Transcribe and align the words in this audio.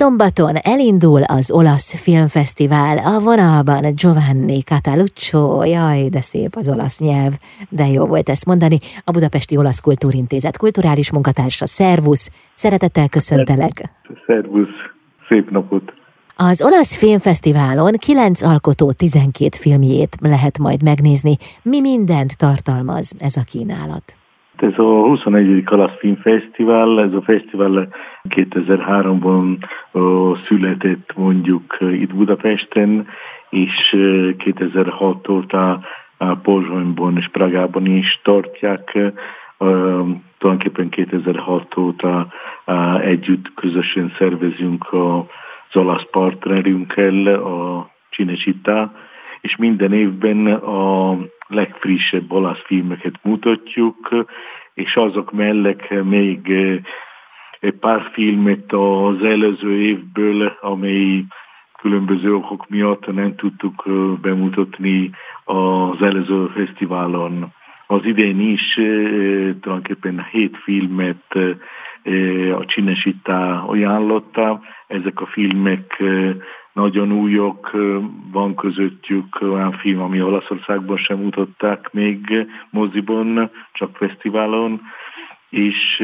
Szombaton 0.00 0.54
elindul 0.62 1.22
az 1.22 1.50
olasz 1.50 2.02
filmfesztivál, 2.02 2.96
a 2.98 3.20
vonalban 3.20 3.94
Giovanni 3.94 4.62
Cataluccio, 4.62 5.64
jaj, 5.64 6.08
de 6.08 6.20
szép 6.20 6.50
az 6.54 6.68
olasz 6.68 7.00
nyelv, 7.00 7.32
de 7.68 7.86
jó 7.86 8.06
volt 8.06 8.28
ezt 8.28 8.46
mondani, 8.46 8.78
a 9.04 9.10
Budapesti 9.10 9.56
Olasz 9.56 9.80
Kultúrintézet 9.80 10.56
kulturális 10.56 11.12
munkatársa, 11.12 11.66
szervusz, 11.66 12.30
szeretettel 12.52 13.08
köszöntelek. 13.08 13.82
Szervusz, 14.26 14.76
szép 15.28 15.50
napot. 15.50 15.92
Az 16.36 16.62
olasz 16.62 16.96
filmfesztiválon 16.96 17.92
9 17.92 18.42
alkotó 18.42 18.92
12 18.92 19.48
filmjét 19.60 20.16
lehet 20.20 20.58
majd 20.58 20.82
megnézni. 20.82 21.36
Mi 21.62 21.80
mindent 21.80 22.38
tartalmaz 22.38 23.14
ez 23.18 23.36
a 23.36 23.42
kínálat? 23.50 24.23
Ez 24.56 24.78
a 24.78 24.82
21. 24.82 25.64
Olasz 25.70 25.98
Filmfesztivál, 25.98 27.00
ez 27.00 27.12
a 27.12 27.22
fesztivál 27.22 27.88
2003-ban 28.28 29.56
született 30.46 31.12
mondjuk 31.16 31.76
itt 31.80 32.14
Budapesten, 32.14 33.06
és 33.50 33.96
2006 34.38 35.28
óta 35.28 35.80
Pozsonyban 36.42 37.16
és 37.16 37.28
Pragában 37.28 37.86
is 37.86 38.20
tartják. 38.22 38.98
Tulajdonképpen 40.38 40.88
2006 40.88 41.76
óta 41.76 42.26
együtt 43.00 43.54
közösen 43.54 44.12
szervezünk 44.18 44.92
az 44.92 45.76
olasz 45.76 46.06
partnerünkkel, 46.10 47.26
a 47.26 47.88
Cinecittà, 48.10 48.92
és 49.40 49.56
minden 49.56 49.92
évben 49.92 50.46
a 50.46 51.16
legfrissebb 51.46 52.32
olasz 52.32 52.62
filmeket 52.64 53.14
mutatjuk, 53.22 54.26
és 54.74 54.96
azok 54.96 55.32
mellett 55.32 56.04
még 56.04 56.52
egy 57.60 57.74
pár 57.74 58.10
filmet 58.12 58.72
az 58.72 59.22
előző 59.22 59.80
évből, 59.80 60.58
amely 60.60 61.24
különböző 61.78 62.34
okok 62.34 62.68
miatt 62.68 63.12
nem 63.12 63.34
tudtuk 63.34 63.84
bemutatni 64.20 65.10
az 65.44 66.02
előző 66.02 66.46
fesztiválon. 66.46 67.52
Az 67.86 68.04
idén 68.04 68.40
is 68.40 68.72
tulajdonképpen 69.60 70.26
hét 70.30 70.56
filmet 70.56 71.38
a 72.58 72.64
Csinesítá 72.64 73.64
ajánlotta. 73.66 74.60
Ezek 74.86 75.20
a 75.20 75.26
filmek 75.26 76.02
nagyon 76.72 77.12
újok, 77.12 77.70
van 78.32 78.54
közöttük 78.54 79.38
olyan 79.40 79.72
film, 79.72 80.00
ami 80.00 80.22
Olaszországban 80.22 80.96
sem 80.96 81.18
mutatták 81.18 81.92
még 81.92 82.46
moziban, 82.70 83.50
csak 83.72 83.96
fesztiválon, 83.96 84.80
és 85.50 86.02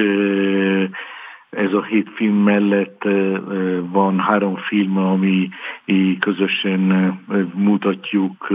ez 1.51 1.73
a 1.73 1.83
hét 1.83 2.11
film 2.15 2.37
mellett 2.37 3.03
van 3.91 4.19
három 4.19 4.57
film, 4.57 4.97
ami 4.97 5.49
közösen 6.19 6.81
mutatjuk 7.55 8.49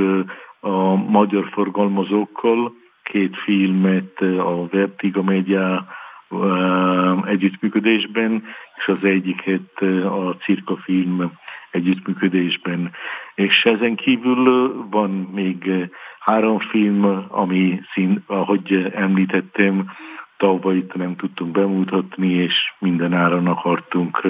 a 0.59 0.95
magyar 0.95 1.49
forgalmazókkal, 1.51 2.73
két 3.03 3.37
filmet 3.37 4.21
a 4.21 4.67
Vertigo 4.71 5.21
Media 5.21 5.87
együttműködésben, 7.25 8.43
és 8.75 8.87
az 8.87 9.03
egyiket 9.03 9.81
a 10.05 10.35
Cirka 10.43 10.77
film 10.77 11.31
együttműködésben. 11.71 12.91
És 13.35 13.63
ezen 13.63 13.95
kívül 13.95 14.73
van 14.89 15.09
még 15.33 15.71
három 16.19 16.59
film, 16.59 17.25
ami 17.29 17.81
szín, 17.93 18.23
ahogy 18.27 18.91
említettem, 18.95 19.91
tavaly 20.37 20.75
itt 20.75 20.95
nem 20.95 21.15
tudtunk 21.15 21.51
bemutatni, 21.51 22.27
és 22.27 22.53
minden 22.79 23.13
áron 23.13 23.47
akartunk 23.47 24.27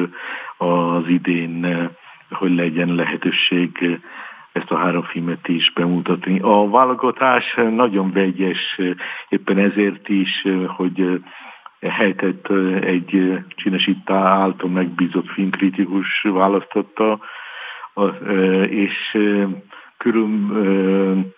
az 0.57 1.07
idén, 1.07 1.89
hogy 2.29 2.55
legyen 2.55 2.95
lehetőség 2.95 3.99
ezt 4.51 4.71
a 4.71 4.77
három 4.77 5.03
filmet 5.03 5.47
is 5.47 5.71
bemutatni. 5.73 6.39
A 6.39 6.69
válogatás 6.69 7.53
nagyon 7.53 8.11
vegyes, 8.11 8.79
éppen 9.29 9.57
ezért 9.57 10.09
is, 10.09 10.47
hogy 10.67 11.21
helytet 11.79 12.51
egy 12.81 13.39
Csinesítá 13.47 14.15
által 14.15 14.69
megbízott 14.69 15.27
filmkritikus 15.27 16.21
választotta, 16.21 17.19
és 18.69 19.17
körül 19.97 20.27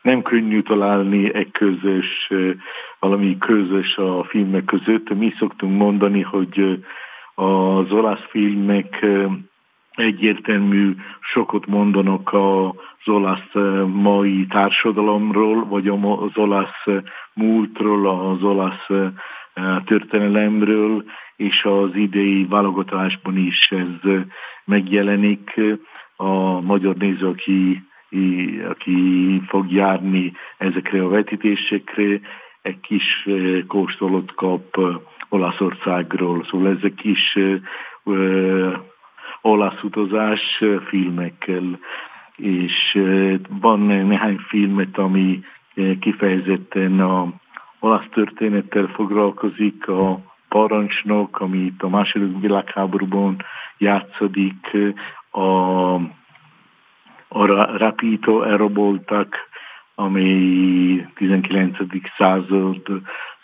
nem 0.01 0.21
könnyű 0.21 0.61
találni 0.61 1.33
egy 1.33 1.51
közös, 1.51 2.31
valami 2.99 3.37
közös 3.37 3.97
a 3.97 4.23
filmek 4.23 4.65
között. 4.65 5.13
Mi 5.13 5.33
szoktunk 5.37 5.77
mondani, 5.77 6.21
hogy 6.21 6.83
az 7.35 7.91
olasz 7.91 8.25
filmek 8.29 9.05
egyértelmű 9.91 10.95
sokat 11.19 11.65
mondanak 11.65 12.33
az 12.33 13.07
olasz 13.13 13.53
mai 13.87 14.45
társadalomról, 14.45 15.65
vagy 15.65 15.87
az 15.87 16.37
olasz 16.37 16.85
múltról, 17.33 18.09
az 18.09 18.43
olasz 18.43 18.87
történelemről, 19.85 21.03
és 21.35 21.63
az 21.63 21.95
idei 21.95 22.45
válogatásban 22.49 23.37
is 23.37 23.71
ez 23.71 24.11
megjelenik. 24.65 25.61
A 26.15 26.61
magyar 26.61 26.95
néző, 26.95 27.27
aki, 27.27 27.83
aki 28.69 29.41
fog 29.47 29.71
járni 29.71 30.33
ezekre 30.57 31.03
a 31.03 31.09
vetítésekre, 31.09 32.19
egy 32.61 32.79
kis 32.79 33.27
kóstolót 33.67 34.33
kap 34.35 34.77
Olaszországról. 35.29 36.45
Szóval 36.49 36.77
ezek 36.77 36.93
kis 36.93 37.37
olasz 39.41 39.83
utazás 39.83 40.63
filmekkel, 40.87 41.79
és 42.35 42.99
van 43.49 43.79
néhány 43.79 44.37
filmet, 44.37 44.97
ami 44.97 45.39
kifejezetten 45.99 46.99
a 46.99 47.33
olasz 47.79 48.07
történettel 48.13 48.87
foglalkozik, 48.87 49.87
a 49.87 50.19
parancsnok, 50.49 51.39
ami 51.39 51.57
itt 51.57 51.81
a 51.81 51.89
második 51.89 52.39
világháborúban 52.39 53.35
játszodik, 53.77 54.77
a, 55.31 55.93
a 57.27 57.45
rapító 57.77 58.43
elraboltak, 58.43 59.35
amely 59.95 61.07
19. 61.15 61.77
század, 62.17 62.81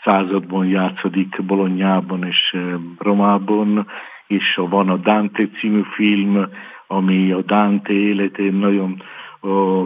században 0.03 0.65
játszodik 0.65 1.43
Bolonyában 1.43 2.23
és 2.25 2.57
Romában, 2.97 3.87
és 4.27 4.55
van 4.55 4.89
a 4.89 4.97
Dante 4.97 5.47
című 5.59 5.81
film, 5.95 6.47
ami 6.87 7.31
a 7.31 7.41
Dante 7.41 7.93
életén 7.93 8.53
nagyon 8.53 9.01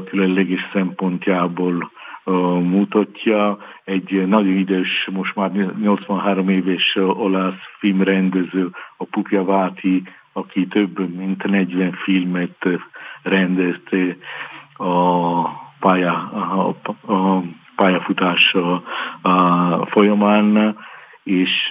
különleges 0.06 0.70
szempontjából 0.74 1.92
mutatja. 2.62 3.58
Egy 3.84 4.28
nagyon 4.28 4.58
idős, 4.58 5.10
most 5.12 5.36
már 5.36 5.52
83 5.52 6.50
éves 6.50 6.96
olasz 6.96 7.62
filmrendező, 7.80 8.70
a 8.98 9.04
Pupja 9.04 9.44
Váti, 9.44 10.04
aki 10.34 10.68
több 10.68 11.16
mint 11.16 11.44
40 11.44 11.92
filmet 11.92 12.68
rendezte 13.24 14.18
a, 14.78 15.42
pálya, 15.80 16.14
a, 16.14 16.76
a 17.14 17.44
pályafutása 17.76 18.84
a 19.22 19.86
folyamán, 19.86 20.78
és 21.24 21.70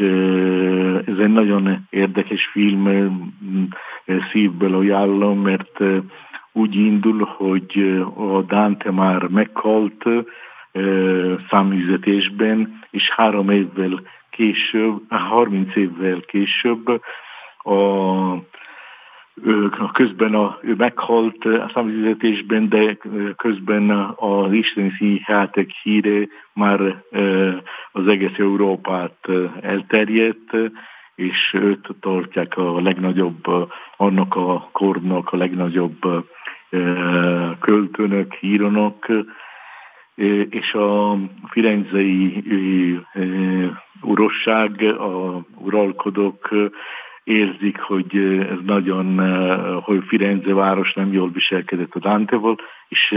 ez 1.07 1.19
egy 1.19 1.33
nagyon 1.33 1.87
érdekes 1.91 2.47
film, 2.47 2.89
szívből 4.33 4.75
ajánlom, 4.75 5.41
mert 5.41 5.81
úgy 6.53 6.75
indul, 6.75 7.25
hogy 7.37 8.03
a 8.17 8.43
Dante 8.43 8.91
már 8.91 9.23
meghalt 9.23 10.05
száműzetésben, 11.51 12.81
és 12.91 13.11
három 13.11 13.51
évvel 13.51 14.01
később, 14.31 15.01
30 15.09 15.77
évvel 15.77 16.21
később 16.21 16.89
a 17.59 18.45
közben 19.93 20.35
a, 20.35 20.59
ő 20.63 20.75
meghalt 20.75 21.45
a 21.45 21.71
száműzetésben, 21.75 22.69
de 22.69 22.97
közben 23.37 23.91
az 24.17 24.53
isteni 24.53 24.93
színjáték 24.99 25.73
híre 25.83 26.27
már 26.53 27.03
az 27.93 28.09
egész 28.09 28.39
Európát 28.39 29.29
elterjedt, 29.61 30.57
és 31.15 31.53
őt 31.53 31.89
tartják 32.01 32.57
a 32.57 32.81
legnagyobb, 32.81 33.45
annak 33.97 34.37
a 34.37 34.69
kornak 34.73 35.33
a 35.33 35.37
legnagyobb 35.37 35.99
költőnök, 37.61 38.37
írónak, 38.41 39.13
és 40.51 40.73
a 40.73 41.19
firenzei 41.49 42.45
urosság, 44.03 44.83
a 44.83 45.45
uralkodók 45.59 46.49
érzik, 47.25 47.81
hogy 47.81 48.17
ez 48.51 48.59
nagyon, 48.65 49.19
hogy 49.83 50.03
Firenze 50.07 50.55
város 50.55 50.93
nem 50.93 51.13
jól 51.13 51.29
viselkedett 51.33 51.95
a 51.95 51.99
Danteval, 51.99 52.57
és 52.89 53.15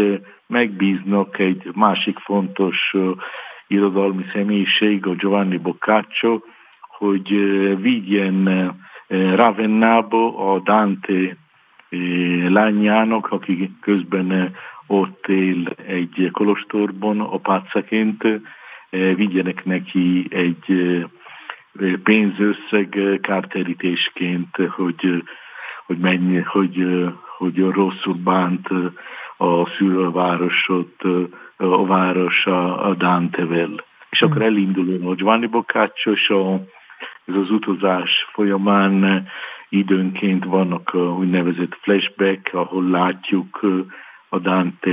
megbíznak 0.48 1.40
egy 1.40 1.72
másik 1.74 2.18
fontos 2.18 2.94
irodalmi 3.68 4.26
személyiség, 4.34 5.06
a 5.06 5.14
Giovanni 5.14 5.58
Boccaccio, 5.58 6.40
hogy 6.98 7.30
vigyen 7.82 8.72
Ravennába 9.36 10.52
a 10.54 10.60
Dante 10.60 11.38
lányának, 12.48 13.32
aki 13.32 13.72
közben 13.82 14.56
ott 14.90 15.28
él 15.28 15.76
egy 15.88 16.30
kolostorban 16.32 17.20
apácaként, 17.20 18.24
vigyenek 19.16 19.66
neki 19.66 20.28
egy 20.30 20.98
pénzösszeg 22.04 23.20
kárterítésként, 23.22 24.56
hogy, 24.56 25.24
hogy 25.86 25.98
mennyi, 25.98 26.40
hogy, 26.40 27.08
hogy 27.38 27.58
rosszul 27.58 28.18
bánt 28.24 28.68
a 29.38 29.70
szülővárosot, 29.78 31.04
a 31.58 31.86
város 31.86 32.46
a, 32.46 32.96
Dantevel. 32.96 33.84
És 34.10 34.22
akkor 34.22 34.38
hmm. 34.38 34.46
elindul 34.46 35.10
a 35.10 35.14
Giovanni 35.14 35.46
Boccaccio, 35.46 36.12
és 36.12 36.30
a, 36.30 36.54
ez 37.26 37.36
az 37.36 37.52
utazás 37.52 38.28
folyamán 38.34 39.28
időnként 39.70 40.46
vannak 40.46 40.94
úgynevezett 40.96 41.78
flashback, 41.82 42.54
ahol 42.54 42.90
látjuk 42.90 43.60
a 44.30 44.40
Dante 44.40 44.92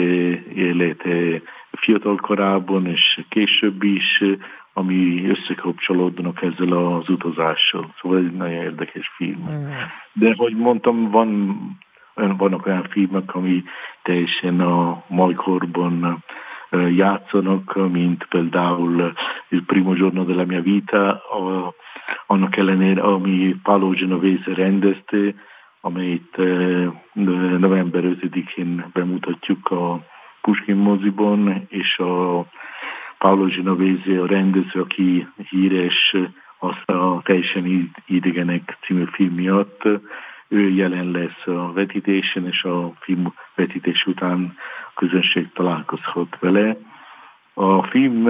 élete 0.54 1.42
fiatal 1.70 2.16
korában, 2.16 2.86
és 2.86 3.20
később 3.28 3.82
is, 3.82 4.22
ami 4.72 5.28
összekapcsolódnak 5.28 6.42
ezzel 6.42 6.72
az 6.72 7.08
utazással. 7.08 7.94
Szóval 8.00 8.18
ez 8.18 8.24
egy 8.24 8.36
nagyon 8.36 8.62
érdekes 8.62 9.12
film. 9.16 9.40
Mm. 9.40 9.70
De, 10.12 10.34
hogy 10.36 10.56
mondtam, 10.56 11.10
van, 11.10 11.58
vannak 12.14 12.66
olyan 12.66 12.86
filmek, 12.90 13.34
ami 13.34 13.64
teljesen 14.02 14.60
a 14.60 15.04
majkorban 15.08 16.24
játszanak, 16.94 17.90
mint 17.92 18.26
például 18.28 19.12
Il 19.48 19.64
primo 19.64 19.92
giorno 19.92 20.24
della 20.24 20.44
mia 20.44 20.60
vita, 20.60 21.08
a, 21.10 21.74
annak 22.26 22.56
ellenére, 22.56 23.02
ami 23.02 23.56
Paolo 23.62 23.90
Genovese 23.90 24.54
rendezte, 24.54 25.34
amelyet 25.80 26.38
november 27.58 28.02
5-én 28.04 28.84
bemutatjuk 28.92 29.70
a 29.70 30.04
Puskin 30.40 30.76
moziban, 30.76 31.66
és 31.68 31.98
a 31.98 32.46
Paolo 33.18 33.44
Genovese 33.44 34.20
a 34.20 34.26
rendező, 34.26 34.80
aki 34.80 35.26
híres 35.48 36.16
azt 36.58 36.90
a 36.90 37.20
teljesen 37.24 37.92
idegenek 38.06 38.78
című 38.86 39.04
film 39.12 39.34
miatt, 39.34 39.82
ő 40.48 40.68
jelen 40.68 41.10
lesz 41.10 41.46
a 41.46 41.72
vetítésen, 41.72 42.46
és 42.46 42.62
a 42.62 42.92
film 43.00 43.34
vetítés 43.54 44.06
után 44.06 44.54
a 44.86 44.92
közönség 44.94 45.52
találkozhat 45.52 46.38
vele. 46.40 46.76
A 47.54 47.82
film 47.82 48.22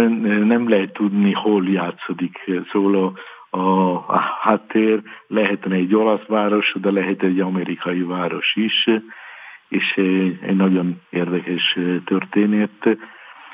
nem 0.47 0.69
lehet 0.69 0.93
tudni, 0.93 1.33
hol 1.33 1.69
játszódik, 1.69 2.51
szóval 2.71 3.19
a, 3.51 4.21
háttér 4.41 5.03
lehetne 5.27 5.75
egy 5.75 5.95
olasz 5.95 6.27
város, 6.27 6.75
de 6.81 6.91
lehet 6.91 7.23
egy 7.23 7.41
amerikai 7.41 8.03
város 8.03 8.55
is, 8.55 8.89
és 9.69 9.97
egy 10.41 10.57
nagyon 10.57 11.01
érdekes 11.11 11.79
történet. 12.05 12.99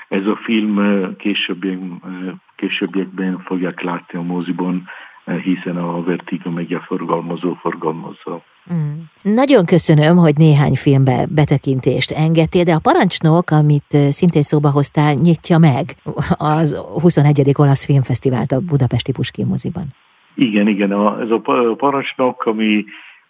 Ez 0.08 0.26
a 0.26 0.36
film 0.36 1.06
későbbiekben, 1.16 2.42
későbbiekben 2.56 3.38
fogják 3.38 3.80
látni 3.80 4.18
a 4.18 4.22
moziban, 4.22 4.88
hiszen 5.24 5.76
a 5.76 6.02
Vertigo 6.02 6.50
megye 6.50 6.78
forgalmazó 6.78 7.54
forgalmazza. 7.54 8.42
Mm. 8.74 9.00
Nagyon 9.22 9.64
köszönöm, 9.64 10.16
hogy 10.16 10.34
néhány 10.36 10.74
filmbe 10.74 11.26
betekintést 11.34 12.10
engedtél, 12.10 12.64
de 12.64 12.72
a 12.72 12.84
parancsnok, 12.88 13.50
amit 13.50 13.90
szintén 13.90 14.42
szóba 14.42 14.70
hoztál, 14.70 15.14
nyitja 15.14 15.58
meg 15.58 15.84
az 16.36 16.76
21. 17.02 17.50
olasz 17.58 17.84
filmfesztivált 17.84 18.52
a 18.52 18.60
Budapesti 18.60 19.12
Puskin 19.12 19.46
moziban. 19.48 19.86
Igen, 20.34 20.68
igen, 20.68 20.92
a, 20.92 21.20
ez 21.20 21.30
a 21.30 21.40
parancsnok, 21.76 22.44
ami 22.44 22.84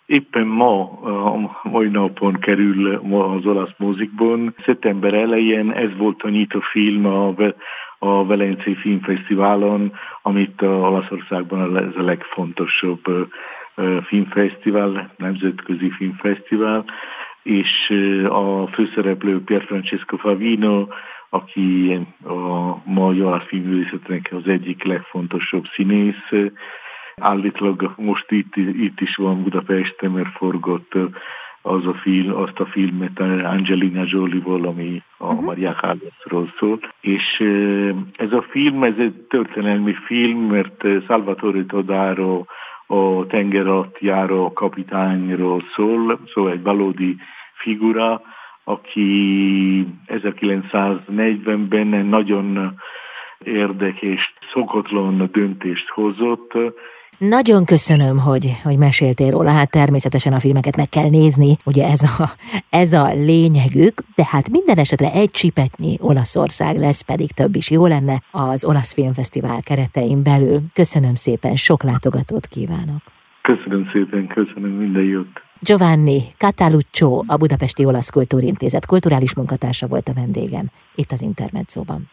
éppen 0.06 0.46
ma, 0.46 0.80
a 1.02 1.60
mai 1.62 1.88
napon 1.88 2.32
kerül 2.32 2.94
az 2.94 3.46
olasz 3.46 3.74
mozikban. 3.76 4.54
Szeptember 4.64 5.14
elején 5.14 5.70
ez 5.70 5.96
volt 5.96 6.22
a 6.22 6.28
nyitó 6.28 6.60
film 6.60 7.06
a, 7.06 7.34
a 8.04 8.26
Velencei 8.26 8.74
Filmfesztiválon, 8.74 9.92
amit 10.22 10.62
Olaszországban 10.62 11.76
ez 11.76 11.96
a 11.96 12.02
legfontosabb 12.02 13.30
filmfesztivál, 14.06 15.12
nemzetközi 15.16 15.90
filmfesztivál, 15.90 16.84
és 17.42 17.92
a 18.28 18.66
főszereplő 18.66 19.44
Pier 19.44 19.62
Francesco 19.62 20.16
Favino, 20.16 20.86
aki 21.30 21.98
a 22.24 22.76
mai 22.84 23.22
olasz 23.22 23.46
filmművészetnek 23.46 24.28
az 24.30 24.46
egyik 24.46 24.84
legfontosabb 24.84 25.64
színész, 25.74 26.52
Állítólag 27.16 27.94
most 27.96 28.30
itt, 28.30 28.56
itt 28.56 29.00
is 29.00 29.16
van 29.16 29.42
Budapesten, 29.42 30.10
mert 30.10 30.36
forgott 30.36 30.92
az 31.62 31.86
a 31.86 31.94
film, 31.94 32.34
azt 32.34 32.60
a 32.60 32.66
filmet 32.66 33.20
Angelina 33.44 34.02
Jolie-val, 34.06 34.66
ami 34.66 35.02
a 35.18 35.24
uh-huh. 35.24 35.44
Maria 35.44 35.72
Callasról 35.72 36.52
szól. 36.58 36.78
És 37.00 37.40
ez 38.16 38.32
a 38.32 38.44
film, 38.50 38.82
ez 38.82 38.94
egy 38.98 39.14
történelmi 39.28 39.94
film, 40.06 40.38
mert 40.38 40.84
Salvatore 41.06 41.64
Todaro 41.64 42.44
a 42.86 43.26
tenger 43.26 43.66
alatt 43.66 43.98
járó 43.98 44.52
kapitányról 44.52 45.62
szól, 45.74 46.20
szóval 46.34 46.52
egy 46.52 46.62
valódi 46.62 47.16
figura, 47.54 48.22
aki 48.64 49.86
1940-ben 50.06 52.06
nagyon 52.06 52.74
érdekes, 53.44 54.34
szokatlan 54.52 55.28
döntést 55.32 55.88
hozott, 55.88 56.52
nagyon 57.18 57.64
köszönöm, 57.64 58.18
hogy, 58.18 58.52
hogy 58.62 58.76
meséltél 58.76 59.30
róla. 59.30 59.50
Hát 59.50 59.70
természetesen 59.70 60.32
a 60.32 60.38
filmeket 60.38 60.76
meg 60.76 60.88
kell 60.88 61.08
nézni, 61.08 61.56
ugye 61.64 61.88
ez 61.88 62.02
a, 62.02 62.30
ez 62.70 62.92
a 62.92 63.12
lényegük, 63.12 64.02
de 64.14 64.24
hát 64.30 64.50
minden 64.50 64.78
esetre 64.78 65.12
egy 65.12 65.30
csipetnyi 65.30 65.96
Olaszország 66.00 66.76
lesz, 66.76 67.00
pedig 67.00 67.32
több 67.32 67.54
is 67.54 67.70
jó 67.70 67.86
lenne 67.86 68.22
az 68.30 68.64
Olasz 68.64 68.92
Filmfesztivál 68.92 69.62
keretein 69.62 70.22
belül. 70.22 70.60
Köszönöm 70.74 71.14
szépen, 71.14 71.56
sok 71.56 71.82
látogatót 71.82 72.46
kívánok. 72.46 73.02
Köszönöm 73.42 73.90
szépen, 73.92 74.26
köszönöm 74.26 74.70
minden 74.70 75.02
jót. 75.02 75.40
Giovanni 75.60 76.20
Cataluccio, 76.38 77.22
a 77.26 77.36
Budapesti 77.36 77.84
Olasz 77.84 78.10
Kultúrintézet 78.10 78.86
kulturális 78.86 79.34
munkatársa 79.34 79.86
volt 79.86 80.08
a 80.08 80.12
vendégem 80.14 80.70
itt 80.94 81.12
az 81.12 81.22
Intermedzóban. 81.22 82.10